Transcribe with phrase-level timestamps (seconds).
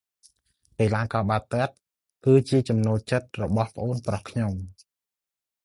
[0.79, 1.73] កីឡាបាល់ទាត់
[2.25, 4.53] គឺជាចំណូលចិត្តរបស់ប្អូនប្រុសខ្ញុំ។